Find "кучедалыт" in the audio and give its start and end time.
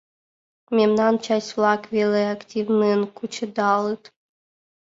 3.17-4.03